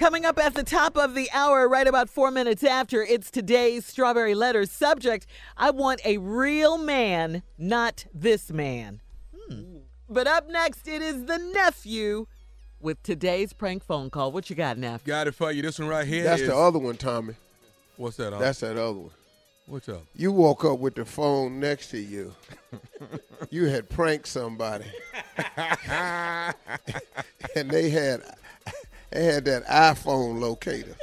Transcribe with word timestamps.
Coming 0.00 0.24
up 0.24 0.38
at 0.38 0.54
the 0.54 0.64
top 0.64 0.96
of 0.96 1.14
the 1.14 1.30
hour, 1.30 1.68
right 1.68 1.86
about 1.86 2.08
four 2.08 2.30
minutes 2.30 2.64
after, 2.64 3.02
it's 3.02 3.30
today's 3.30 3.84
Strawberry 3.84 4.34
Letters 4.34 4.70
subject. 4.72 5.26
I 5.58 5.72
want 5.72 6.00
a 6.06 6.16
real 6.16 6.78
man, 6.78 7.42
not 7.58 8.06
this 8.14 8.50
man. 8.50 9.02
Hmm. 9.36 9.80
But 10.08 10.26
up 10.26 10.48
next, 10.48 10.88
it 10.88 11.02
is 11.02 11.26
the 11.26 11.36
nephew 11.36 12.28
with 12.80 13.02
today's 13.02 13.52
prank 13.52 13.84
phone 13.84 14.08
call. 14.08 14.32
What 14.32 14.48
you 14.48 14.56
got, 14.56 14.78
nephew? 14.78 15.06
Got 15.06 15.26
it 15.26 15.34
for 15.34 15.52
you. 15.52 15.60
This 15.60 15.78
one 15.78 15.88
right 15.88 16.06
here. 16.06 16.24
That's 16.24 16.40
is- 16.40 16.48
the 16.48 16.56
other 16.56 16.78
one, 16.78 16.96
Tommy. 16.96 17.34
What's 17.98 18.16
that? 18.16 18.32
Huh? 18.32 18.38
That's 18.38 18.60
that 18.60 18.78
other 18.78 19.00
one. 19.00 19.10
What's 19.66 19.90
up? 19.90 20.02
You 20.16 20.32
woke 20.32 20.64
up 20.64 20.78
with 20.78 20.94
the 20.94 21.04
phone 21.04 21.60
next 21.60 21.90
to 21.90 21.98
you. 21.98 22.34
you 23.50 23.66
had 23.66 23.90
pranked 23.90 24.28
somebody, 24.28 24.86
and 25.86 26.54
they 27.70 27.90
had 27.90 28.22
they 29.10 29.24
had 29.24 29.44
that 29.46 29.66
iPhone 29.66 30.40
locator. 30.40 30.96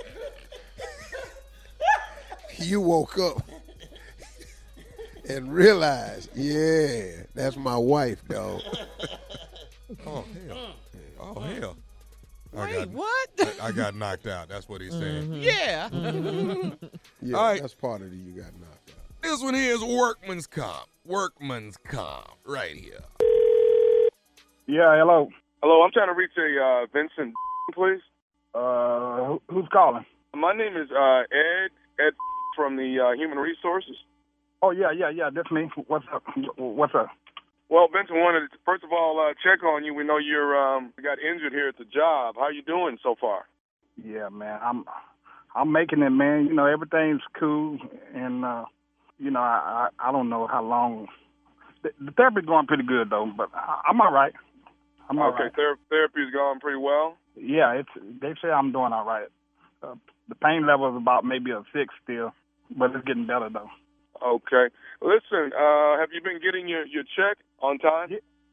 you 2.60 2.82
woke 2.82 3.18
up 3.20 3.42
and 5.30 5.54
realized, 5.54 6.30
yeah, 6.36 7.24
that's 7.36 7.56
my 7.58 7.78
wife, 7.78 8.26
dog. 8.28 8.62
Oh 10.06 10.26
hell! 10.48 10.76
Oh 11.20 11.40
hell! 11.40 11.78
I 12.56 12.66
Wait, 12.66 12.74
got, 12.76 12.90
what? 12.90 13.30
I, 13.40 13.68
I 13.68 13.72
got 13.72 13.96
knocked 13.96 14.28
out. 14.28 14.50
That's 14.50 14.68
what 14.68 14.82
he's 14.82 14.94
saying. 14.94 15.32
yeah. 15.34 15.90
Yeah, 17.22 17.36
All 17.38 17.44
right. 17.44 17.62
that's 17.62 17.74
part 17.74 18.02
of 18.02 18.08
it. 18.12 18.16
You 18.16 18.32
got 18.32 18.54
knocked 18.60 18.90
out. 18.90 19.22
This 19.22 19.42
one 19.42 19.54
here 19.54 19.74
is 19.76 19.84
workman's 19.84 20.48
comp. 20.48 20.88
Workman's 21.06 21.78
comp, 21.78 22.28
right 22.46 22.76
here. 22.76 23.00
Yeah, 24.68 24.96
hello. 24.98 25.30
Hello, 25.62 25.82
I'm 25.84 25.92
trying 25.92 26.08
to 26.08 26.14
reach 26.14 26.32
a 26.38 26.62
uh, 26.64 26.86
Vincent, 26.94 27.34
please. 27.74 28.02
Uh, 28.54 29.38
who's 29.50 29.68
calling? 29.72 30.06
My 30.34 30.54
name 30.56 30.78
is 30.78 30.90
uh, 30.92 31.22
Ed. 31.32 31.72
Ed 32.00 32.14
from 32.56 32.76
the 32.76 32.98
uh, 33.00 33.14
Human 33.14 33.38
Resources. 33.38 33.96
Oh 34.62 34.72
yeah, 34.72 34.92
yeah, 34.92 35.09
yeah. 35.09 35.30
That's 35.34 35.52
me. 35.52 35.70
What's 35.88 36.06
up? 36.14 36.24
What's 36.58 36.96
up? 36.96 37.08
Well, 37.70 37.88
Vincent 37.92 38.18
wanted 38.18 38.50
to 38.52 38.58
first 38.66 38.84
of 38.84 38.92
all 38.92 39.20
uh, 39.20 39.34
check 39.44 39.64
on 39.64 39.84
you. 39.84 39.94
We 39.94 40.04
know 40.04 40.18
you're 40.18 40.58
um, 40.58 40.94
got 41.04 41.20
injured 41.20 41.52
here 41.52 41.68
at 41.68 41.78
the 41.78 41.86
job. 41.86 42.36
How 42.38 42.50
you 42.50 42.62
doing 42.62 42.98
so 43.04 43.16
far? 43.20 43.46
Yeah, 44.04 44.30
man. 44.30 44.59
I'm 44.64 44.86
I'm 45.56 45.72
making 45.72 46.02
it, 46.02 46.09
man. 46.09 46.46
You 46.48 46.54
know 46.54 46.66
everything's 46.66 47.22
cool, 47.40 47.78
and 48.16 48.46
uh, 48.46 48.66
you 49.20 49.30
know 49.30 49.40
I 49.42 49.90
I, 50.00 50.09
I 50.09 50.12
don't 50.12 50.30
know 50.30 50.48
how 50.48 50.64
long. 50.64 51.08
The, 51.84 51.90
the 52.04 52.12
therapy's 52.12 52.46
going 52.46 52.66
pretty 52.66 52.84
good 52.84 53.09
though, 53.09 53.31
but 53.36 53.50
I, 53.54 53.81
I'm 53.90 54.02
all 54.02 54.12
right. 54.12 54.34
I'm 55.09 55.19
all 55.19 55.30
okay, 55.33 55.44
right. 55.44 55.55
ther- 55.55 55.80
therapy's 55.89 56.33
going 56.33 56.59
pretty 56.59 56.80
well. 56.80 57.17
Yeah, 57.36 57.73
it's 57.73 57.89
they 58.22 58.33
say 58.41 58.50
I'm 58.50 58.72
doing 58.72 58.94
all 58.94 59.05
right. 59.05 59.27
Uh, 59.81 59.95
the 60.27 60.36
pain 60.36 60.66
level 60.67 60.89
is 60.89 60.97
about 60.97 61.23
maybe 61.23 61.52
a 61.52 61.63
six 61.73 61.94
still, 62.03 62.33
but 62.75 62.91
it's 62.95 63.05
getting 63.05 63.28
better 63.28 63.50
though. 63.52 63.69
Okay. 64.25 64.73
Listen, 65.02 65.52
uh, 65.53 66.00
have 66.00 66.09
you 66.13 66.22
been 66.23 66.39
getting 66.41 66.67
your 66.67 66.85
your 66.85 67.03
check 67.03 67.38
on 67.61 67.78
time? 67.80 68.09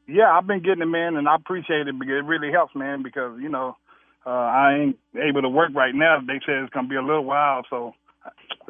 Yeah, 0.07 0.31
I've 0.31 0.45
been 0.45 0.61
getting 0.61 0.83
it, 0.83 0.85
man, 0.85 1.15
and 1.15 1.27
I 1.27 1.35
appreciate 1.35 1.87
it 1.87 1.97
because 1.97 2.21
it 2.21 2.25
really 2.25 2.51
helps, 2.51 2.75
man. 2.75 3.01
Because 3.03 3.39
you 3.41 3.49
know, 3.49 3.75
uh, 4.25 4.29
I 4.29 4.77
ain't 4.79 4.99
able 5.15 5.41
to 5.41 5.49
work 5.49 5.71
right 5.73 5.95
now. 5.95 6.19
They 6.25 6.39
said 6.45 6.63
it's 6.63 6.73
gonna 6.73 6.87
be 6.87 6.95
a 6.95 7.01
little 7.01 7.25
while, 7.25 7.63
so 7.69 7.93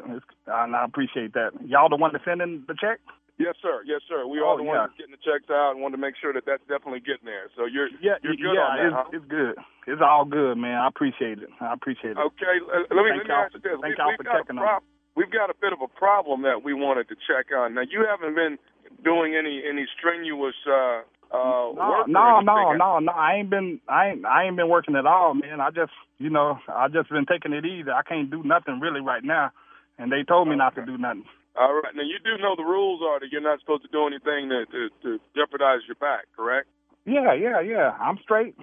it's, 0.08 0.24
and 0.46 0.74
I 0.74 0.84
appreciate 0.84 1.34
that. 1.34 1.50
Y'all 1.66 1.88
the 1.88 1.96
one 1.96 2.12
that 2.12 2.22
sending 2.24 2.64
the 2.66 2.74
check? 2.74 3.00
Yes, 3.38 3.54
sir. 3.60 3.84
Yes, 3.84 4.00
sir. 4.08 4.24
We 4.26 4.40
Oh, 4.40 4.48
are 4.52 4.56
the 4.56 4.64
ones 4.64 4.80
yeah. 4.80 4.86
that's 4.88 4.96
getting 4.96 5.12
the 5.12 5.20
checks 5.20 5.50
out 5.52 5.76
and 5.76 5.84
want 5.84 5.92
to 5.92 6.00
make 6.00 6.16
sure 6.16 6.32
that 6.32 6.48
that's 6.48 6.64
definitely 6.72 7.04
getting 7.04 7.28
there. 7.28 7.52
So 7.52 7.68
you're 7.68 7.92
Yeah, 8.00 8.16
you're 8.24 8.36
good 8.36 8.56
yeah, 8.56 8.64
on 8.64 8.76
that, 8.76 8.86
it's, 8.86 8.96
huh? 8.96 9.16
it's 9.16 9.28
good. 9.28 9.54
It's 9.86 10.00
all 10.00 10.24
good, 10.24 10.56
man. 10.56 10.80
I 10.80 10.88
appreciate 10.88 11.44
it. 11.44 11.52
I 11.60 11.72
appreciate 11.76 12.16
it. 12.16 12.22
Okay, 12.32 12.56
let 12.64 12.88
me, 13.04 13.12
Thank 13.12 13.28
let 13.28 13.28
me 13.28 13.36
ask 13.36 13.52
you 13.52 13.60
this. 13.60 13.76
thank 13.80 13.92
We, 13.92 14.00
y'all 14.00 14.08
we've, 14.08 14.16
for 14.16 14.24
got 14.24 14.36
a 14.36 14.38
checking 14.40 14.58
on 14.58 14.80
we've 15.16 15.32
got 15.32 15.50
a 15.50 15.56
bit 15.60 15.72
of 15.72 15.80
a 15.80 15.88
problem 15.88 16.42
that 16.42 16.62
we 16.62 16.74
wanted 16.74 17.08
to 17.08 17.16
check 17.28 17.52
on. 17.56 17.74
Now, 17.74 17.82
you 17.88 18.06
haven't 18.08 18.36
been 18.36 18.58
doing 19.02 19.34
any 19.34 19.62
any 19.68 19.86
strenuous 19.98 20.54
uh, 20.68 21.02
uh, 21.32 21.72
No, 21.72 22.04
work. 22.04 22.08
no, 22.08 22.40
no, 22.40 22.72
no, 22.72 22.98
no. 23.00 23.12
I 23.12 23.34
ain't 23.36 23.50
been, 23.50 23.80
I 23.88 24.08
ain't, 24.10 24.24
I 24.24 24.44
ain't 24.44 24.56
been 24.56 24.68
working 24.68 24.94
at 24.94 25.06
all, 25.06 25.34
man. 25.34 25.60
I 25.60 25.70
just, 25.70 25.92
you 26.18 26.30
know, 26.30 26.58
I 26.68 26.88
just 26.88 27.10
been 27.10 27.26
taking 27.26 27.52
it 27.52 27.64
easy. 27.64 27.90
I 27.90 28.02
can't 28.02 28.30
do 28.30 28.42
nothing 28.44 28.78
really 28.80 29.00
right 29.00 29.24
now, 29.24 29.50
and 29.98 30.12
they 30.12 30.22
told 30.22 30.48
me 30.48 30.56
not 30.56 30.74
to 30.76 30.86
do 30.86 30.96
nothing. 30.98 31.24
All 31.58 31.74
right. 31.82 31.94
Now, 31.94 32.02
you 32.02 32.18
do 32.22 32.36
know 32.42 32.54
the 32.56 32.64
rules 32.64 33.00
are 33.02 33.20
that 33.20 33.28
you're 33.32 33.40
not 33.40 33.60
supposed 33.60 33.82
to 33.82 33.88
do 33.88 34.06
anything 34.06 34.48
to, 34.50 34.66
to, 34.66 34.88
to 35.02 35.18
jeopardize 35.34 35.80
your 35.88 35.96
back, 35.96 36.26
correct? 36.36 36.68
Yeah, 37.06 37.32
yeah, 37.34 37.60
yeah. 37.60 37.92
I'm 38.00 38.18
straight. 38.22 38.54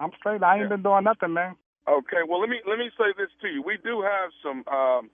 I'm 0.00 0.10
straight. 0.18 0.42
I 0.42 0.56
ain't 0.56 0.64
Yeah. 0.64 0.76
been 0.76 0.82
doing 0.82 1.04
nothing, 1.04 1.32
man. 1.32 1.56
Okay. 1.88 2.22
Well, 2.28 2.40
let 2.40 2.48
me 2.50 2.60
let 2.68 2.78
me 2.78 2.90
say 2.98 3.10
this 3.16 3.30
to 3.42 3.48
you. 3.48 3.62
We 3.62 3.78
do 3.82 4.02
have 4.02 4.30
some 4.42 4.62
um, 4.72 5.10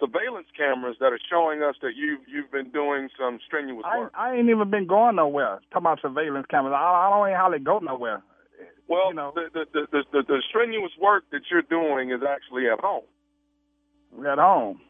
surveillance 0.00 0.48
cameras 0.56 0.96
that 1.00 1.12
are 1.12 1.20
showing 1.30 1.62
us 1.62 1.76
that 1.82 1.92
you've 1.96 2.20
you've 2.28 2.50
been 2.50 2.70
doing 2.70 3.08
some 3.18 3.38
strenuous 3.46 3.84
work. 3.96 4.12
I 4.14 4.34
ain't 4.34 4.48
even 4.50 4.70
been 4.70 4.86
going 4.86 5.16
nowhere. 5.16 5.60
Talking 5.72 5.86
about 5.86 6.00
surveillance 6.02 6.46
cameras, 6.50 6.74
I, 6.76 6.82
I 6.82 7.10
don't 7.10 7.28
even 7.28 7.38
hardly 7.38 7.60
go 7.60 7.78
nowhere. 7.78 8.22
Well, 8.88 9.08
you 9.08 9.14
know. 9.14 9.32
the, 9.34 9.48
the, 9.54 9.64
the, 9.72 10.02
the, 10.12 10.22
the 10.26 10.42
strenuous 10.48 10.92
work 11.00 11.24
that 11.32 11.42
you're 11.50 11.62
doing 11.62 12.10
is 12.10 12.20
actually 12.28 12.68
at 12.68 12.80
home. 12.80 13.04
At 14.26 14.38
home, 14.38 14.80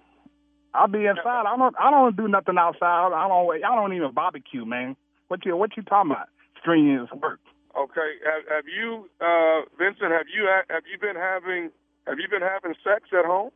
I'll 0.74 0.88
be 0.88 1.06
inside. 1.06 1.44
I 1.46 1.56
don't. 1.56 1.74
I 1.78 1.90
don't 1.90 2.16
do 2.16 2.28
nothing 2.28 2.56
outside. 2.58 3.12
I 3.12 3.28
don't. 3.28 3.64
I 3.64 3.74
don't 3.76 3.92
even 3.94 4.12
barbecue, 4.12 4.64
man. 4.64 4.96
What 5.28 5.44
you 5.44 5.56
What 5.56 5.76
you 5.76 5.82
talking 5.82 6.12
about? 6.12 6.28
Strenuous 6.60 7.10
work. 7.12 7.40
Okay. 7.76 8.10
Have, 8.24 8.44
have 8.48 8.64
you, 8.68 9.08
uh, 9.20 9.64
Vincent? 9.78 10.12
Have 10.12 10.28
you 10.28 10.48
have 10.48 10.84
you 10.90 10.98
been 11.00 11.16
having 11.16 11.70
have 12.06 12.18
you 12.18 12.28
been 12.28 12.42
having 12.42 12.74
sex 12.84 13.08
at 13.12 13.24
home? 13.24 13.50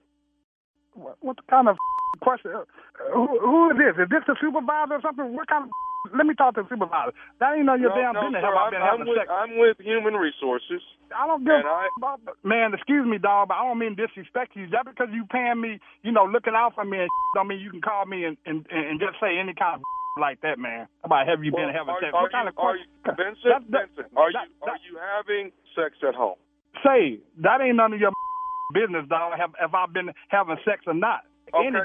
What, 0.94 1.16
what 1.20 1.36
kind 1.48 1.68
of 1.68 1.76
question? 2.20 2.52
Uh, 2.54 2.64
Who, 3.12 3.38
who 3.40 3.70
is 3.70 3.76
this? 3.76 4.04
Is 4.04 4.08
this 4.10 4.24
the 4.26 4.36
supervisor 4.40 4.94
or 4.94 5.00
something? 5.02 5.34
What 5.34 5.48
kind 5.48 5.64
of? 5.64 5.70
Let 6.14 6.26
me 6.26 6.34
talk 6.34 6.54
to 6.54 6.62
the 6.62 6.68
supervisor. 6.68 7.12
That 7.40 7.56
ain't 7.56 7.66
none 7.66 7.76
of 7.76 7.80
your 7.80 7.90
no, 7.90 7.98
damn 7.98 8.14
no, 8.14 8.22
business. 8.28 8.42
sir, 8.42 8.52
Have 8.52 8.58
I 8.58 8.64
I'm, 8.66 8.70
been 8.70 8.82
I'm 8.82 8.90
having 9.00 9.08
with 9.08 9.18
sex? 9.18 9.28
I'm 9.32 9.52
with 9.58 9.76
Human 9.80 10.14
Resources. 10.14 10.82
I 11.14 11.26
don't 11.26 11.42
give 11.44 11.64
I- 11.64 11.88
about 11.98 12.20
man. 12.44 12.74
Excuse 12.74 13.06
me, 13.06 13.18
dog, 13.18 13.48
but 13.48 13.54
I 13.58 13.64
don't 13.66 13.78
mean 13.78 13.94
disrespect 13.96 14.54
you. 14.54 14.66
Just 14.66 14.84
because 14.86 15.08
you 15.10 15.24
paying 15.30 15.60
me, 15.60 15.80
you 16.02 16.12
know, 16.12 16.24
looking 16.28 16.54
out 16.54 16.74
for 16.74 16.84
me, 16.84 16.98
and 17.02 17.10
don't 17.34 17.48
mean 17.48 17.60
you 17.60 17.70
can 17.70 17.80
call 17.80 18.06
me 18.06 18.24
and 18.24 18.36
and, 18.46 18.66
and 18.70 19.00
just 19.00 19.18
say 19.18 19.38
any 19.38 19.54
kind 19.54 19.80
of 19.80 19.82
like 20.20 20.40
that, 20.42 20.58
man. 20.58 20.88
How 21.02 21.06
About 21.12 21.28
have 21.28 21.44
you 21.44 21.52
been 21.52 21.68
having 21.72 21.94
are, 21.94 22.00
sex? 22.00 22.12
are 22.14 22.22
what 22.22 22.32
kind 22.32 22.46
you, 22.46 22.54
of 22.54 22.58
are 22.58 22.76
you, 22.76 22.84
question? 23.04 23.34
Vincent? 23.36 23.50
That- 23.52 23.70
that- 23.72 23.88
Vincent, 23.96 24.16
are 24.16 24.32
that- 24.32 24.48
you 24.52 24.64
are 24.68 24.80
you 24.84 24.94
having 25.00 25.52
sex 25.76 25.96
at 26.06 26.14
home? 26.14 26.36
Say 26.84 27.20
that 27.40 27.60
ain't 27.60 27.76
none 27.76 27.92
of 27.92 28.00
your 28.00 28.12
business, 28.74 29.06
dog. 29.08 29.38
Have 29.38 29.52
have 29.60 29.74
I 29.74 29.86
been 29.86 30.10
having 30.28 30.56
sex 30.64 30.82
or 30.86 30.94
not? 30.94 31.22
Okay. 31.54 31.66
Any 31.68 31.78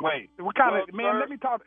way? 0.00 0.28
What 0.40 0.56
kind 0.56 0.72
Well, 0.74 0.82
of 0.88 0.94
man? 0.94 1.14
sir- 1.14 1.20
Let 1.20 1.28
me 1.30 1.36
talk. 1.36 1.62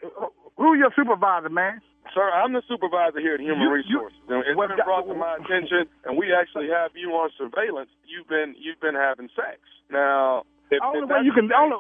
Who 0.57 0.75
your 0.75 0.91
supervisor, 0.95 1.49
man? 1.49 1.81
Sir, 2.13 2.23
I'm 2.31 2.53
the 2.53 2.61
supervisor 2.69 3.19
here 3.19 3.33
at 3.35 3.41
Human 3.41 3.59
You- 3.61 3.67
you- 3.67 3.81
Resources. 3.81 4.17
and 4.29 4.43
it's 4.45 4.55
well, 4.55 4.67
been 4.69 4.77
brought 4.85 5.07
to 5.07 5.15
my 5.15 5.35
attention, 5.41 5.89
and 6.05 6.15
we 6.17 6.31
actually 6.33 6.69
have 6.69 6.95
you 6.95 7.11
on 7.17 7.29
surveillance. 7.37 7.89
You've 8.05 8.27
been 8.29 8.55
you've 8.57 8.79
been 8.79 8.95
having 8.95 9.27
sex. 9.35 9.59
Now, 9.89 10.43
if, 10.71 10.79
only 10.83 11.03
if 11.03 11.09
way 11.09 11.21
you 11.25 11.33
can. 11.33 11.51
Only, 11.51 11.75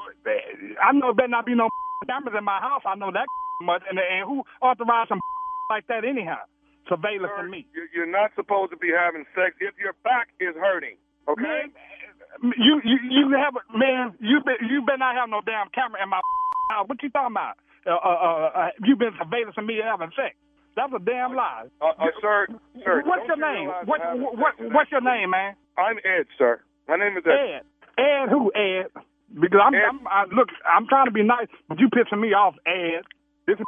I 0.81 0.91
know 0.91 1.13
there 1.13 1.29
better 1.29 1.29
not 1.29 1.45
be 1.45 1.55
no 1.55 1.69
cameras 2.07 2.35
in 2.37 2.43
my 2.43 2.59
house. 2.59 2.81
I 2.85 2.95
know 2.95 3.11
that 3.11 3.25
much. 3.61 3.83
And, 3.89 3.99
and 3.99 4.25
who 4.27 4.43
authorized 4.61 5.09
some 5.09 5.19
like 5.69 5.85
that 5.87 6.03
anyhow? 6.03 6.41
Surveillance 6.89 7.31
Sir, 7.37 7.45
on 7.45 7.49
me. 7.49 7.65
you- 7.73 7.87
You're 7.93 8.11
not 8.11 8.33
supposed 8.35 8.71
to 8.71 8.77
be 8.77 8.89
having 8.91 9.25
sex 9.35 9.55
if 9.61 9.77
your 9.77 9.93
back 10.03 10.27
is 10.41 10.55
hurting. 10.57 10.97
Okay. 11.29 11.43
Man, 12.41 12.53
you 12.57 12.81
you 12.83 12.97
you 13.09 13.25
have 13.37 13.55
a 13.55 13.63
man. 13.77 14.13
You 14.19 14.41
been 14.43 14.57
you 14.67 14.81
better 14.81 14.97
not 14.97 15.15
have 15.15 15.29
no 15.29 15.41
damn 15.45 15.69
camera 15.69 16.01
in 16.03 16.09
my 16.09 16.19
house. 16.73 16.89
What 16.89 17.01
you 17.01 17.09
talking 17.09 17.33
about? 17.33 17.55
Uh, 17.85 17.91
uh, 17.91 17.97
uh, 18.01 18.49
uh, 18.55 18.69
you 18.83 18.95
been 18.95 19.13
surveillance 19.21 19.55
me 19.61 19.77
having 19.83 20.09
sex? 20.17 20.33
That's 20.75 20.91
a 20.93 20.99
damn 20.99 21.35
lie. 21.35 21.69
Uh, 21.79 21.93
uh, 21.95 22.09
sir, 22.19 22.47
sir. 22.83 23.03
what's 23.05 23.23
your 23.27 23.37
you 23.37 23.45
name? 23.45 23.69
What 23.85 24.01
what 24.35 24.53
what's 24.73 24.91
your 24.91 25.01
name, 25.01 25.29
man? 25.29 25.55
I'm 25.77 25.97
Ed, 26.03 26.25
sir. 26.37 26.59
My 26.87 26.97
name 26.97 27.15
is 27.17 27.23
Ed. 27.25 27.61
Ed. 27.61 28.01
Ed 28.01 28.25
who? 28.29 28.51
Ed. 28.53 28.89
Because 29.39 29.61
I'm, 29.63 29.73
Ed. 29.73 29.87
I'm 29.87 30.07
I, 30.07 30.25
look. 30.35 30.49
I'm 30.67 30.87
trying 30.87 31.05
to 31.05 31.11
be 31.15 31.23
nice, 31.23 31.47
but 31.69 31.79
you 31.79 31.87
pissing 31.89 32.19
me 32.19 32.33
off, 32.33 32.55
Ed. 32.65 33.05
This 33.47 33.55
is 33.55 33.65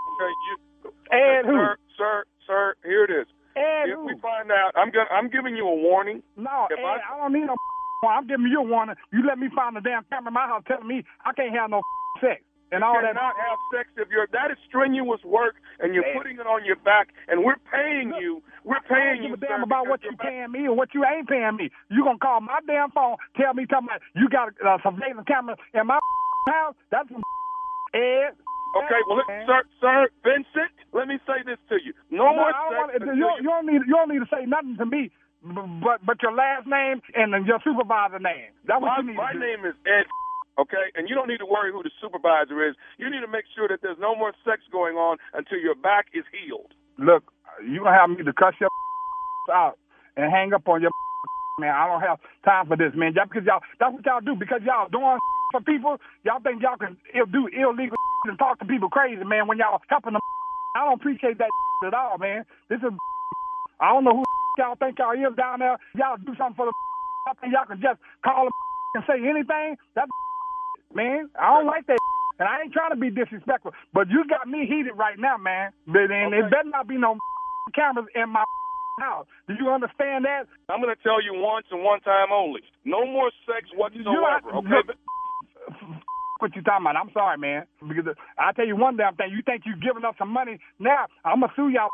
you, 0.49 0.91
Ed 1.11 1.45
who? 1.45 1.53
sir, 1.55 1.77
sir, 1.97 2.23
sir. 2.47 2.75
Here 2.83 3.05
it 3.05 3.11
is. 3.11 3.27
Ed 3.55 3.89
If 3.89 3.95
who? 3.95 4.05
we 4.05 4.15
find 4.19 4.51
out, 4.51 4.71
I'm 4.75 4.91
gonna, 4.91 5.09
I'm 5.11 5.29
giving 5.29 5.55
you 5.55 5.65
a 5.67 5.75
warning. 5.75 6.21
No, 6.35 6.67
If 6.69 6.77
Ed, 6.79 6.83
I- 6.83 7.13
I, 7.13 7.17
don't 7.17 7.33
need 7.33 7.45
no. 7.45 7.55
I'm 8.07 8.27
giving 8.27 8.47
you 8.47 8.59
a 8.59 8.67
warning. 8.67 8.95
You 9.13 9.25
let 9.25 9.39
me 9.39 9.47
find 9.55 9.75
the 9.75 9.81
damn 9.81 10.03
camera 10.09 10.27
in 10.29 10.33
my 10.33 10.45
house 10.45 10.63
telling 10.67 10.87
me 10.87 11.03
I 11.25 11.31
can't 11.33 11.55
have 11.55 11.69
no 11.69 11.81
sex 12.21 12.41
and 12.71 12.83
all 12.83 12.99
that. 12.99 13.13
cannot 13.15 13.35
have 13.39 13.57
sex 13.73 13.89
if 13.97 14.09
you're 14.11 14.27
that 14.33 14.51
is 14.51 14.57
strenuous 14.67 15.23
work 15.23 15.55
and 15.79 15.93
you're 15.95 16.07
putting 16.15 16.35
it 16.39 16.47
on 16.47 16.65
your 16.65 16.75
back 16.83 17.09
and 17.27 17.43
we're 17.43 17.59
paying 17.71 18.11
you 18.19 18.41
we're 18.63 18.83
paying 18.89 19.23
you 19.23 19.35
damn 19.37 19.61
sir, 19.61 19.63
about 19.63 19.87
what 19.87 20.03
you 20.03 20.11
paying 20.19 20.51
me 20.51 20.67
or 20.67 20.75
what 20.75 20.93
you 20.93 21.05
ain't 21.05 21.27
paying 21.29 21.55
me. 21.55 21.69
You 21.89 22.03
gonna 22.03 22.19
call 22.19 22.41
my 22.41 22.59
damn 22.67 22.91
phone, 22.91 23.15
tell 23.39 23.53
me, 23.53 23.65
tell 23.65 23.81
me 23.81 23.89
you 24.15 24.27
got 24.29 24.51
a 24.63 24.67
uh, 24.67 24.77
surveillance 24.83 25.25
camera 25.27 25.55
in 25.73 25.87
my 25.87 25.99
house? 26.51 26.75
That's 26.91 27.07
some 27.09 27.23
Ed. 27.95 28.35
okay 28.75 28.99
well 29.07 29.23
let, 29.23 29.47
sir 29.47 29.63
sir 29.79 29.99
Vincent 30.23 30.75
let 30.91 31.07
me 31.07 31.15
say 31.25 31.39
this 31.47 31.57
to 31.71 31.79
you 31.79 31.93
no, 32.11 32.25
No, 32.27 32.35
more 32.35 32.51
I 32.51 32.51
don't 32.51 32.67
sex 32.67 32.77
want, 32.77 32.91
until 32.99 33.15
you, 33.15 33.23
don't- 33.23 33.41
you 33.43 33.49
don't 33.49 33.65
need 33.65 33.81
you 33.87 33.95
don't 33.95 34.09
need 34.11 34.19
to 34.19 34.29
say 34.29 34.43
nothing 34.45 34.75
to 34.77 34.85
me 34.85 35.09
but 35.85 36.03
but 36.05 36.19
your 36.21 36.33
last 36.33 36.67
name 36.67 36.99
and 37.15 37.31
your 37.47 37.59
supervisor 37.63 38.19
name. 38.19 38.51
That's 38.67 38.81
what 38.81 38.89
My, 38.89 38.97
you 38.99 39.07
need. 39.07 39.15
my 39.15 39.31
name 39.31 39.63
is 39.63 39.75
Ed. 39.87 40.03
Okay, 40.57 40.89
and 40.97 41.05
you 41.07 41.13
don't 41.13 41.29
need 41.29 41.37
to 41.37 41.45
worry 41.45 41.71
who 41.71 41.83
the 41.85 41.93
supervisor 42.01 42.65
is. 42.65 42.73
You 42.97 43.09
need 43.13 43.21
to 43.21 43.29
make 43.29 43.45
sure 43.53 43.69
that 43.69 43.81
there's 43.85 44.01
no 44.01 44.15
more 44.17 44.33
sex 44.41 44.65
going 44.73 44.97
on 44.97 45.17
until 45.33 45.61
your 45.61 45.75
back 45.75 46.09
is 46.17 46.25
healed. 46.33 46.73
Look, 46.97 47.29
you 47.61 47.85
gonna 47.85 47.93
have 47.93 48.09
me 48.09 48.25
to 48.25 48.33
cuss 48.33 48.57
your 48.59 48.69
out 49.53 49.77
and 50.17 50.33
hang 50.33 50.53
up 50.53 50.67
on 50.67 50.81
your 50.81 50.89
man. 51.61 51.69
I 51.73 51.85
don't 51.85 52.01
have 52.01 52.17
time 52.43 52.65
for 52.65 52.77
this, 52.77 52.91
man. 52.97 53.13
Just 53.13 53.29
because 53.29 53.45
y'all, 53.45 53.61
that's 53.79 53.93
what 53.93 54.05
y'all 54.05 54.21
do. 54.25 54.33
Because 54.33 54.65
y'all 54.65 54.89
doing 54.89 55.17
for 55.53 55.61
people, 55.61 56.01
y'all 56.25 56.41
think 56.41 56.61
y'all 56.61 56.77
can 56.81 56.97
do 57.13 57.45
illegal 57.53 57.97
and 58.25 58.37
talk 58.37 58.57
to 58.59 58.65
people 58.65 58.89
crazy, 58.89 59.23
man. 59.23 59.47
When 59.47 59.61
y'all 59.61 59.77
helping 59.89 60.13
them, 60.13 60.21
I 60.75 60.85
don't 60.85 60.97
appreciate 60.99 61.37
that 61.37 61.53
at 61.85 61.93
all, 61.93 62.17
man. 62.17 62.45
This 62.69 62.81
is, 62.81 62.93
I 63.79 63.93
don't 63.93 64.03
know 64.03 64.17
who 64.17 64.25
y'all 64.57 64.75
think 64.75 64.97
y'all 64.97 65.13
is 65.13 65.37
down 65.37 65.59
there. 65.61 65.77
Y'all 65.93 66.17
do 66.17 66.33
something 66.33 66.57
for 66.57 66.65
the. 66.65 66.73
I 67.29 67.33
think 67.41 67.53
y'all 67.53 67.69
can 67.69 67.81
just 67.81 68.01
call 68.25 68.49
them 68.49 68.53
and 68.95 69.03
say 69.05 69.21
anything. 69.21 69.77
That 69.95 70.09
man, 70.93 71.29
I 71.39 71.57
don't 71.57 71.67
like 71.67 71.87
that. 71.87 71.97
And 72.39 72.47
I 72.47 72.61
ain't 72.61 72.73
trying 72.73 72.91
to 72.91 72.99
be 73.01 73.09
disrespectful, 73.09 73.73
but 73.93 74.09
you 74.09 74.23
got 74.29 74.47
me 74.47 74.65
heated 74.69 74.93
right 74.95 75.17
now, 75.17 75.37
man. 75.37 75.71
But 75.87 76.11
and 76.13 76.33
it 76.33 76.45
Okay. 76.45 76.49
better 76.53 76.69
not 76.69 76.87
be 76.87 76.97
no 76.97 77.17
cameras 77.75 78.05
in 78.13 78.29
my 78.29 78.43
house. 79.01 79.25
Do 79.47 79.55
you 79.57 79.69
understand 79.69 80.25
that? 80.25 80.45
I'm 80.69 80.81
going 80.81 80.93
to 80.95 81.01
tell 81.01 81.21
you 81.21 81.33
once 81.33 81.65
and 81.71 81.83
one 81.83 81.99
time 82.01 82.29
only. 82.31 82.61
No 82.85 83.05
more 83.05 83.31
sex 83.49 83.65
whatsoever. 83.73 84.41
You- 84.45 84.59
Okay. 84.59 84.81
But, 84.85 84.95
What 86.39 86.55
you 86.55 86.61
talking 86.61 86.85
about? 86.85 86.95
I'm 87.01 87.09
sorry, 87.13 87.37
man. 87.39 87.65
Because 87.81 88.13
I 88.37 88.51
tell 88.53 88.67
you 88.67 88.75
one 88.77 88.95
damn 88.95 89.15
thing. 89.15 89.31
You 89.31 89.41
think 89.41 89.63
you 89.65 89.73
giving 89.81 90.05
us 90.05 90.13
some 90.19 90.29
money? 90.29 90.59
Now 90.79 91.07
I'm 91.25 91.39
gonna 91.41 91.51
sue 91.55 91.69
y'all 91.69 91.89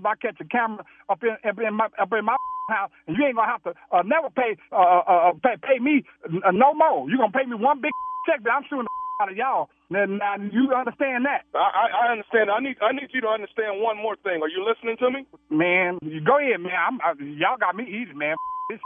if 0.00 0.06
I 0.06 0.14
catch 0.16 0.40
a 0.40 0.44
camera 0.48 0.84
up 1.10 1.22
in 1.22 1.36
up 1.44 1.58
in 1.60 1.74
my 1.74 1.88
up 2.00 2.08
in 2.16 2.24
my 2.24 2.36
house, 2.70 2.90
and 3.06 3.14
you 3.14 3.26
ain't 3.26 3.36
gonna 3.36 3.52
have 3.52 3.62
to 3.64 3.74
uh, 3.92 4.00
never 4.02 4.30
pay 4.30 4.56
uh, 4.72 4.76
uh, 5.04 5.28
uh, 5.28 5.32
pay 5.44 5.56
pay 5.60 5.78
me 5.80 6.02
uh, 6.24 6.50
no 6.50 6.72
more. 6.72 7.10
You 7.10 7.18
gonna 7.18 7.32
pay 7.36 7.44
me 7.44 7.56
one 7.60 7.82
big 7.82 7.92
check, 8.26 8.40
I'm 8.44 8.64
shooting 8.64 8.84
the 8.86 8.92
out 9.22 9.30
of 9.30 9.36
y'all. 9.36 9.68
Now, 9.90 10.04
now 10.06 10.34
you 10.40 10.72
understand 10.74 11.24
that, 11.24 11.46
I, 11.54 12.08
I 12.08 12.12
understand. 12.12 12.50
I 12.50 12.58
need 12.58 12.76
I 12.82 12.92
need 12.92 13.12
you 13.12 13.20
to 13.22 13.30
understand 13.30 13.80
one 13.80 13.96
more 13.96 14.16
thing. 14.20 14.42
Are 14.42 14.50
you 14.50 14.64
listening 14.64 14.96
to 14.98 15.08
me? 15.10 15.26
man? 15.50 15.98
You 16.02 16.20
go 16.24 16.38
ahead, 16.38 16.60
man. 16.60 16.74
I'm, 16.74 16.98
I, 17.04 17.14
y'all 17.38 17.60
got 17.60 17.76
me 17.76 17.84
easy, 17.84 18.12
man. 18.14 18.34
This 18.70 18.80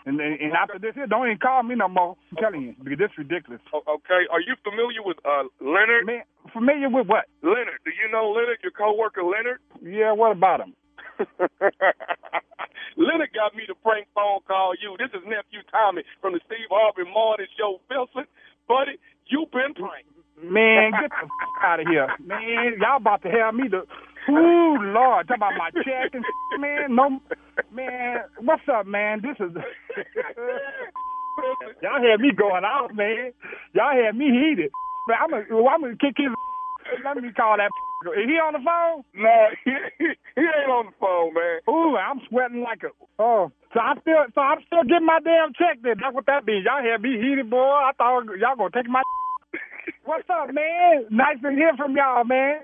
and 0.06 0.20
and 0.20 0.52
after 0.56 0.78
this 0.78 0.94
here, 0.94 1.06
don't 1.06 1.26
even 1.26 1.38
call 1.38 1.62
me 1.62 1.74
no 1.74 1.88
more. 1.88 2.16
I'm 2.32 2.36
telling 2.40 2.62
you, 2.62 2.74
because 2.82 2.98
this 2.98 3.10
is 3.12 3.18
ridiculous. 3.18 3.60
Okay. 3.74 4.22
Are 4.32 4.40
you 4.40 4.56
familiar 4.64 5.04
with 5.04 5.18
uh, 5.24 5.44
Leonard? 5.60 6.06
Man, 6.06 6.24
familiar 6.52 6.88
with 6.88 7.06
what? 7.06 7.28
Leonard. 7.42 7.84
Do 7.84 7.92
you 7.92 8.08
know 8.10 8.32
Leonard? 8.32 8.58
Your 8.62 8.72
coworker 8.72 9.22
Leonard? 9.22 9.60
Yeah, 9.82 10.12
what 10.12 10.32
about 10.32 10.60
him? 10.64 10.74
Leonard 12.96 13.32
got 13.36 13.52
me 13.52 13.68
to 13.68 13.76
prank 13.84 14.08
phone 14.16 14.40
call 14.48 14.72
you. 14.80 14.96
This 14.96 15.12
is 15.12 15.20
nephew 15.28 15.60
Tommy 15.70 16.02
from 16.20 16.32
the 16.32 16.40
Steve 16.48 16.72
Harvey 16.72 17.04
Morning 17.04 17.46
Show. 17.60 17.80
Wilson, 17.92 18.24
buddy, 18.70 18.94
you've 19.26 19.50
been 19.50 19.74
pranked. 19.74 20.06
Man, 20.38 20.92
get 20.94 21.10
the 21.10 21.26
fuck 21.26 21.58
out 21.66 21.80
of 21.80 21.86
here. 21.90 22.06
Man, 22.24 22.78
y'all 22.80 22.96
about 22.96 23.22
to 23.22 23.28
have 23.28 23.54
me 23.54 23.68
to 23.68 23.82
Ooh 24.30 24.76
Lord, 24.94 25.26
talk 25.28 25.36
about 25.38 25.58
my 25.58 25.70
check 25.82 26.14
and 26.14 26.24
man, 26.60 26.94
no 26.94 27.20
man, 27.72 28.20
what's 28.38 28.62
up, 28.72 28.86
man? 28.86 29.22
This 29.22 29.36
is 29.40 29.52
Y'all 31.82 32.02
had 32.04 32.20
me 32.20 32.30
going 32.36 32.64
out, 32.64 32.94
man. 32.94 33.32
Y'all 33.74 33.96
had 33.96 34.14
me 34.16 34.26
heated. 34.26 34.70
Man, 35.08 35.18
I'm 35.20 35.30
gonna 35.30 35.44
I'm 35.66 35.80
gonna 35.80 35.96
kick 35.96 36.14
his 36.16 36.28
let 37.04 37.16
me 37.16 37.32
call 37.32 37.56
that 37.56 37.70
is 38.16 38.28
he 38.28 38.38
on 38.38 38.52
the 38.52 38.60
phone? 38.64 39.04
No, 39.14 39.48
he, 39.64 39.72
he 40.36 40.42
ain't 40.42 40.70
on 40.70 40.86
the 40.86 40.92
phone, 41.00 41.34
man. 41.34 41.60
Ooh, 41.68 41.96
I'm 41.96 42.20
sweating 42.28 42.62
like 42.62 42.82
a 42.84 42.90
oh. 43.18 43.52
So 43.72 43.78
I 43.78 43.94
still 44.00 44.26
so 44.34 44.40
I'm 44.40 44.58
still 44.66 44.82
getting 44.82 45.06
my 45.06 45.20
damn 45.22 45.54
check 45.54 45.78
then. 45.82 45.94
That's 46.02 46.14
what 46.14 46.26
that 46.26 46.44
means. 46.44 46.66
Y'all 46.66 46.82
had 46.82 47.02
me 47.02 47.14
heated, 47.20 47.48
boy. 47.50 47.62
I 47.62 47.92
thought 47.96 48.26
y'all 48.38 48.56
gonna 48.56 48.70
take 48.74 48.90
my 48.90 49.02
What's 50.04 50.28
up, 50.28 50.52
man? 50.52 51.06
Nice 51.10 51.38
to 51.42 51.50
hear 51.50 51.72
from 51.76 51.94
y'all, 51.96 52.24
man. 52.24 52.62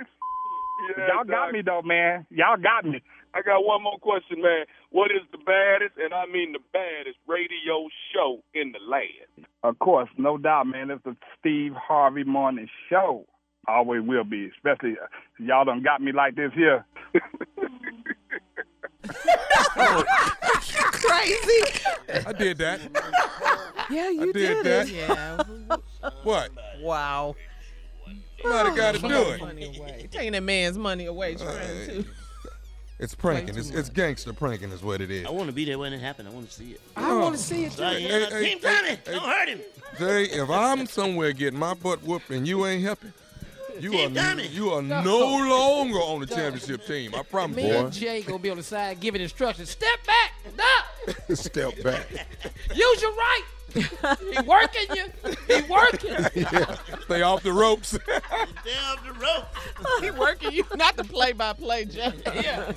Yeah, 0.98 1.06
Y'all 1.14 1.24
got 1.24 1.52
me 1.52 1.62
though, 1.64 1.82
man. 1.82 2.26
Y'all 2.30 2.56
got 2.56 2.84
me. 2.84 3.02
I 3.34 3.42
got 3.42 3.64
one 3.64 3.82
more 3.82 3.98
question, 3.98 4.42
man. 4.42 4.64
What 4.90 5.10
is 5.10 5.22
the 5.30 5.38
baddest, 5.38 5.96
and 5.98 6.12
I 6.12 6.26
mean 6.26 6.52
the 6.52 6.58
baddest, 6.72 7.18
radio 7.26 7.86
show 8.12 8.42
in 8.54 8.72
the 8.72 8.78
land? 8.78 9.46
Of 9.62 9.78
course, 9.78 10.08
no 10.16 10.38
doubt, 10.38 10.66
man. 10.66 10.90
It's 10.90 11.04
the 11.04 11.16
Steve 11.38 11.72
Harvey 11.74 12.24
Morning 12.24 12.68
Show. 12.90 13.26
Always 13.68 14.02
will 14.02 14.24
be, 14.24 14.50
especially 14.56 14.96
uh, 15.02 15.06
y'all 15.38 15.64
done 15.64 15.82
got 15.82 16.00
me 16.00 16.12
like 16.12 16.34
this 16.34 16.52
here. 16.54 16.84
Crazy. 21.20 22.24
I 22.26 22.32
did 22.32 22.58
that. 22.58 22.80
Yeah, 23.90 24.10
you 24.10 24.32
did 24.32 24.62
did, 24.62 24.66
that. 24.66 24.88
Yeah. 24.88 25.76
What? 26.22 26.50
Wow. 26.80 27.36
Somebody 28.42 28.76
got 28.76 28.94
to 28.96 29.00
do 29.00 29.08
it. 29.08 29.40
money 29.40 29.76
away. 29.78 30.08
Taking 30.10 30.32
that 30.32 30.42
man's 30.42 30.76
money 30.78 31.06
away, 31.06 31.34
trying 31.36 31.48
Uh, 31.56 31.86
to. 31.86 32.04
It's 32.98 33.14
pranking. 33.14 33.56
It's, 33.58 33.70
it's 33.70 33.90
gangster 33.90 34.32
pranking 34.32 34.70
is 34.72 34.82
what 34.82 35.00
it 35.00 35.10
is. 35.10 35.26
I 35.26 35.30
want 35.30 35.48
to 35.48 35.52
be 35.52 35.64
there 35.66 35.78
when 35.78 35.92
it 35.92 36.00
happened. 36.00 36.28
I 36.28 36.30
want 36.30 36.48
to 36.48 36.54
see 36.54 36.72
it. 36.72 36.80
I 36.96 37.12
want 37.14 37.36
to 37.36 37.42
see 37.42 37.64
it 37.64 37.72
too. 37.72 37.76
So, 37.78 37.84
Hey, 37.90 38.02
hey, 38.02 38.26
Team 38.28 38.58
hey, 38.58 38.58
Tommy, 38.58 38.88
hey, 38.88 38.98
don't 39.06 39.22
hurt 39.24 39.48
him. 39.48 39.60
Jay, 39.98 40.24
if 40.24 40.48
I'm 40.48 40.86
somewhere 40.86 41.32
getting 41.32 41.58
my 41.58 41.74
butt 41.74 42.02
whooped 42.02 42.30
and 42.30 42.46
you 42.48 42.64
ain't 42.66 42.82
helping, 42.82 43.12
you 43.80 43.92
are 43.98 44.08
Tommy. 44.08 44.46
you 44.48 44.70
are 44.70 44.80
no 44.80 45.18
longer 45.18 45.98
on 45.98 46.20
the 46.20 46.26
championship 46.26 46.86
team. 46.86 47.14
I 47.14 47.22
promise 47.22 47.56
Me 47.56 47.68
you. 47.68 47.74
and 47.76 47.92
Jay 47.92 48.22
gonna 48.22 48.38
be 48.38 48.48
on 48.50 48.56
the 48.56 48.62
side 48.62 48.98
giving 49.00 49.20
instructions. 49.20 49.68
Step 49.70 49.98
back, 50.06 50.32
stop. 50.35 50.35
Step 51.34 51.82
back. 51.82 52.08
Use 52.74 53.02
your 53.02 53.12
right. 53.12 53.42
he 53.74 54.40
working 54.46 54.86
you. 54.94 55.04
He 55.46 55.62
working. 55.70 56.10
yeah. 56.34 56.76
Stay 57.04 57.22
off 57.22 57.42
the 57.42 57.52
ropes. 57.52 57.88
Stay 57.88 58.00
off 58.10 59.04
the 59.04 59.12
rope. 59.20 59.44
He 60.00 60.10
working 60.10 60.52
you. 60.52 60.64
Not 60.74 60.96
the 60.96 61.04
play-by-play, 61.04 61.84
Jay. 61.86 62.12
Yeah. 62.34 62.72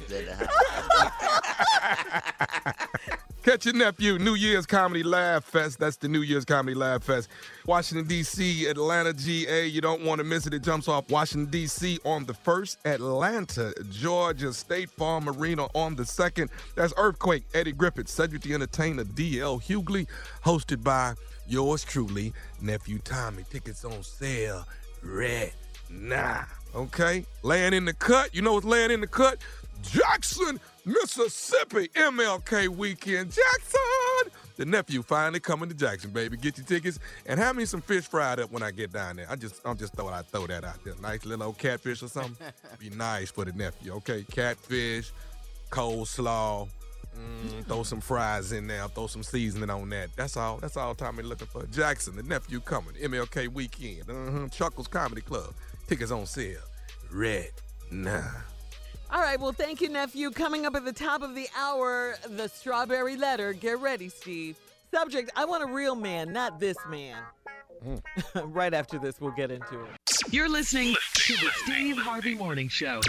Catch 3.50 3.66
your 3.66 3.74
nephew, 3.74 4.20
New 4.20 4.36
Year's 4.36 4.68
Comedy 4.68 5.02
Laugh 5.02 5.44
Fest. 5.44 5.80
That's 5.80 5.98
the 5.98 6.08
New 6.08 6.22
Year's 6.22 6.46
Comedy 6.46 6.76
Laugh 6.76 7.04
Fest. 7.04 7.30
Washington, 7.66 8.06
D.C., 8.06 8.68
Atlanta, 8.68 9.12
GA. 9.12 9.66
You 9.66 9.82
don't 9.82 10.04
want 10.04 10.20
to 10.20 10.24
miss 10.24 10.46
it. 10.46 10.54
It 10.54 10.62
jumps 10.62 10.88
off 10.88 11.10
Washington, 11.10 11.50
D.C. 11.50 11.98
on 12.06 12.26
the 12.26 12.36
first, 12.36 12.78
Atlanta, 12.86 13.74
Georgia 13.90 14.54
State 14.54 14.92
Farm 14.92 15.28
Arena 15.28 15.66
on 15.74 15.96
the 15.96 16.06
second. 16.06 16.52
That's 16.76 16.94
Earthquake, 16.96 17.44
Eddie 17.56 17.72
Griffin, 17.72 18.06
Cedric 18.06 18.44
the 18.44 18.54
Entertainer, 18.54 19.04
D.L. 19.04 19.60
Hughley, 19.62 20.06
hosted 20.46 20.84
by 20.84 21.16
yours 21.48 21.84
truly, 21.84 22.34
Nephew 22.62 23.00
Tommy. 23.00 23.46
Tickets 23.50 23.84
on 23.84 24.04
sale 24.04 24.64
right 25.02 25.54
now. 25.90 26.46
Okay? 26.76 27.26
Laying 27.42 27.74
in 27.74 27.86
the 27.86 27.94
cut. 27.94 28.36
You 28.36 28.44
know 28.44 28.54
what's 28.54 28.66
laying 28.68 28.92
in 28.92 29.02
the 29.02 29.08
cut? 29.08 29.40
Jackson, 29.84 30.60
Mississippi, 30.86 31.88
MLK 31.90 32.68
weekend. 32.70 33.32
Jackson! 33.32 34.32
The 34.58 34.66
nephew 34.66 35.02
finally 35.04 35.40
coming 35.40 35.70
to 35.70 35.76
Jackson, 35.76 36.12
baby. 36.12 36.36
Get 36.36 36.58
your 36.58 36.66
tickets 36.66 37.00
and 37.26 37.40
have 37.40 37.56
me 37.56 37.66
some 37.66 37.82
fish 37.82 38.06
fried 38.08 38.40
up 38.40 38.52
when 38.52 38.62
I 38.62 38.72
get 38.72 38.92
down 38.92 39.16
there. 39.16 39.28
I 39.30 39.36
just, 39.36 39.62
I'm 39.64 39.78
just 39.78 39.94
thought 39.94 40.12
I'd 40.12 40.26
throw 40.28 40.48
that 40.48 40.64
out 40.64 40.84
there. 40.84 40.96
Nice 41.02 41.26
little 41.26 41.46
old 41.46 41.58
catfish 41.58 42.04
or 42.04 42.10
something. 42.10 42.36
Be 42.80 42.90
nice 42.90 43.32
for 43.32 43.46
the 43.46 43.54
nephew, 43.54 43.94
okay? 43.94 44.26
Catfish, 44.30 45.12
coleslaw. 45.70 46.68
Mm, 47.18 47.66
throw 47.66 47.84
some 47.84 48.02
fries 48.02 48.52
in 48.52 48.68
there. 48.68 48.88
Throw 48.90 49.08
some 49.08 49.24
seasoning 49.24 49.70
on 49.70 49.90
that. 49.90 50.10
That's 50.16 50.38
all. 50.38 50.58
That's 50.58 50.78
all 50.78 50.94
Tommy 50.94 51.24
looking 51.24 51.48
for. 51.48 51.66
Jackson, 51.68 52.16
the 52.16 52.24
nephew 52.24 52.60
coming. 52.60 52.94
MLK 52.96 53.48
weekend. 53.48 54.10
Uh-huh. 54.10 54.48
Chuckles 54.50 54.88
Comedy 54.88 55.22
Club. 55.22 55.54
Tickets 55.88 56.12
on 56.12 56.26
sale. 56.26 56.60
Red. 57.12 57.52
Nah. 57.92 58.22
All 59.12 59.22
right, 59.22 59.40
well, 59.40 59.52
thank 59.52 59.82
you, 59.82 59.90
nephew. 59.90 60.30
Coming 60.30 60.68
up 60.68 60.76
at 60.76 60.86
the 60.86 60.94
top 60.94 61.24
of 61.24 61.34
the 61.34 61.48
hour, 61.58 62.16
the 62.28 62.48
strawberry 62.48 63.18
letter. 63.18 63.54
Get 63.54 63.80
ready, 63.80 64.08
Steve. 64.08 64.56
Subject 64.94 65.32
I 65.36 65.46
want 65.46 65.64
a 65.64 65.74
real 65.74 65.96
man, 65.96 66.32
not 66.32 66.60
this 66.60 66.78
man. 66.88 67.22
right 68.44 68.74
after 68.74 69.00
this, 69.00 69.20
we'll 69.20 69.32
get 69.32 69.50
into 69.50 69.82
it. 69.84 69.90
You're 70.32 70.50
listening 70.50 70.96
to 71.14 71.34
the 71.34 71.50
Steve 71.64 71.98
Harvey 71.98 72.36
Morning 72.36 72.68
Show. 72.68 73.02